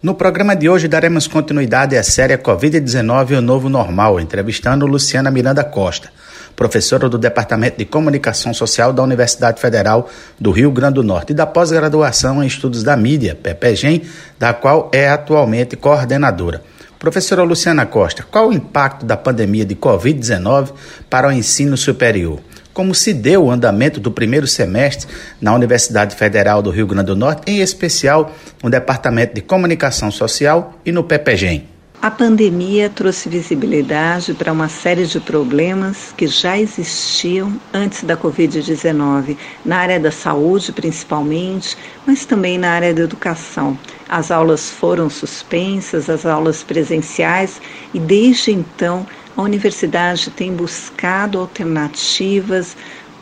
[0.00, 5.64] No programa de hoje daremos continuidade à série Covid-19 o Novo Normal, entrevistando Luciana Miranda
[5.64, 6.08] Costa,
[6.54, 10.08] professora do Departamento de Comunicação Social da Universidade Federal
[10.38, 14.02] do Rio Grande do Norte e da pós-graduação em Estudos da Mídia, PPGEM,
[14.38, 16.62] da qual é atualmente coordenadora.
[16.96, 20.74] Professora Luciana Costa, qual o impacto da pandemia de Covid-19
[21.10, 22.38] para o ensino superior?
[22.78, 27.16] Como se deu o andamento do primeiro semestre na Universidade Federal do Rio Grande do
[27.16, 31.66] Norte, em especial no Departamento de Comunicação Social e no PPGEM.
[32.00, 39.36] A pandemia trouxe visibilidade para uma série de problemas que já existiam antes da Covid-19,
[39.64, 41.76] na área da saúde principalmente,
[42.06, 43.76] mas também na área da educação.
[44.08, 47.60] As aulas foram suspensas, as aulas presenciais,
[47.92, 49.04] e desde então
[49.38, 52.76] a universidade tem buscado alternativas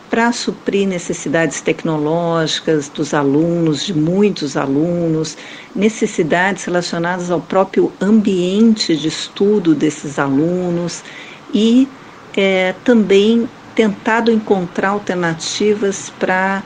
[0.09, 5.37] para suprir necessidades tecnológicas dos alunos, de muitos alunos,
[5.75, 11.05] necessidades relacionadas ao próprio ambiente de estudo desses alunos
[11.53, 11.87] e
[12.35, 16.63] é, também tentado encontrar alternativas para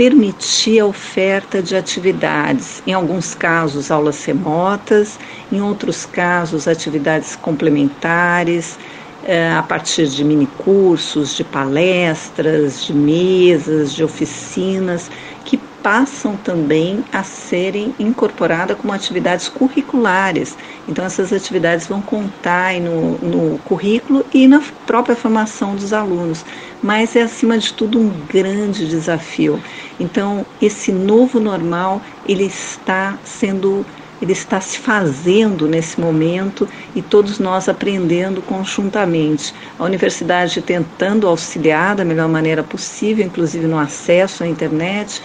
[0.00, 5.18] permitir a oferta de atividades, em alguns casos aulas remotas,
[5.52, 8.78] em outros casos atividades complementares,
[9.22, 15.10] é, a partir de minicursos, de palestras, de mesas, de oficinas,
[15.44, 20.56] que passam também a serem incorporadas como atividades curriculares.
[20.88, 26.44] Então, essas atividades vão contar no, no currículo e na própria formação dos alunos.
[26.82, 29.60] Mas é, acima de tudo, um grande desafio.
[29.98, 33.84] Então, esse novo normal, ele está sendo
[34.20, 39.54] ele está se fazendo nesse momento e todos nós aprendendo conjuntamente.
[39.78, 45.22] A universidade tentando auxiliar da melhor maneira possível, inclusive no acesso à internet,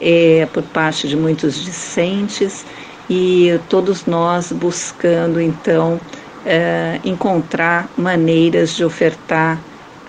[0.00, 2.64] é, por parte de muitos discentes,
[3.10, 6.00] e todos nós buscando então
[6.44, 9.58] é, encontrar maneiras de ofertar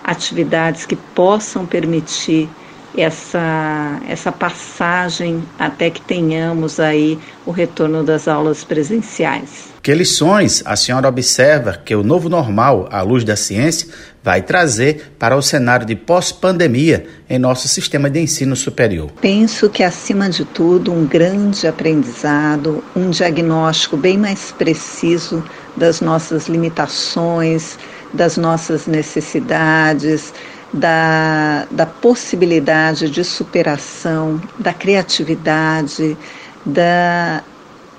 [0.04, 2.48] atividades que possam permitir
[2.96, 9.70] essa, essa passagem até que tenhamos aí o retorno das aulas presenciais.
[9.82, 13.88] Que lições a senhora observa que o novo normal, à luz da ciência,
[14.22, 19.10] vai trazer para o cenário de pós-pandemia em nosso sistema de ensino superior?
[19.22, 25.42] Penso que, acima de tudo, um grande aprendizado, um diagnóstico bem mais preciso
[25.74, 27.78] das nossas limitações,
[28.12, 30.34] das nossas necessidades,
[30.72, 36.16] da, da possibilidade de superação, da criatividade,
[36.64, 37.42] da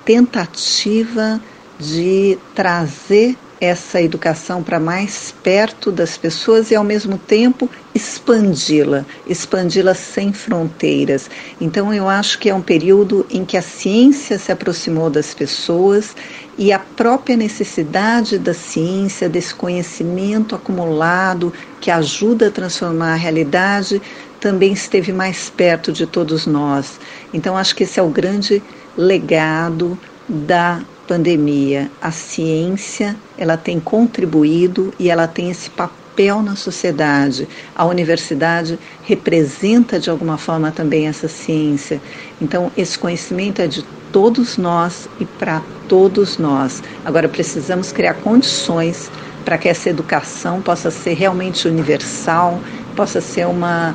[0.04, 1.40] tentativa
[1.78, 9.94] de trazer essa educação para mais perto das pessoas e ao mesmo tempo expandi-la, expandi-la
[9.94, 11.30] sem fronteiras.
[11.60, 16.16] Então eu acho que é um período em que a ciência se aproximou das pessoas
[16.58, 24.02] e a própria necessidade da ciência, desse conhecimento acumulado que ajuda a transformar a realidade,
[24.40, 26.98] também esteve mais perto de todos nós.
[27.32, 28.60] Então acho que esse é o grande
[28.96, 29.96] legado
[30.28, 37.48] da pandemia, a ciência ela tem contribuído e ela tem esse papel na sociedade.
[37.74, 42.00] A universidade representa de alguma forma também essa ciência.
[42.40, 43.82] Então, esse conhecimento é de
[44.12, 46.82] todos nós e para todos nós.
[47.04, 49.10] Agora, precisamos criar condições
[49.44, 52.60] para que essa educação possa ser realmente universal,
[52.94, 53.94] possa ser uma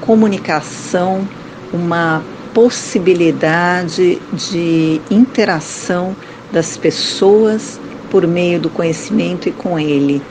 [0.00, 1.28] comunicação,
[1.72, 2.22] uma
[2.54, 6.16] possibilidade de interação
[6.52, 7.80] das pessoas
[8.10, 10.22] por meio do conhecimento e com ele.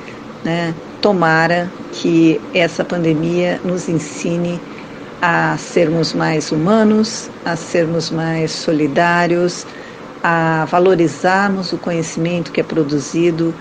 [0.43, 0.73] Né?
[1.01, 4.59] Tomara que essa pandemia nos ensine
[5.21, 9.65] a sermos mais humanos, a sermos mais solidários,
[10.23, 13.53] a valorizarmos o conhecimento que é produzido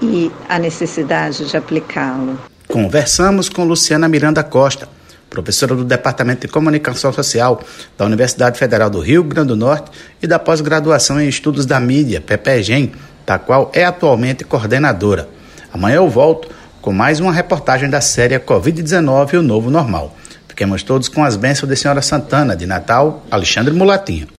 [0.00, 2.38] e a necessidade de aplicá-lo.
[2.68, 4.88] Conversamos com Luciana Miranda Costa
[5.30, 7.62] professora do Departamento de Comunicação Social
[7.96, 9.90] da Universidade Federal do Rio Grande do Norte
[10.22, 12.92] e da pós-graduação em Estudos da Mídia, PPGEM,
[13.26, 15.28] da qual é atualmente coordenadora.
[15.72, 16.48] Amanhã eu volto
[16.80, 20.16] com mais uma reportagem da série Covid-19 e o Novo Normal.
[20.48, 24.28] Fiquemos todos com as bênçãos de Senhora Santana, de Natal, Alexandre Mulatinho.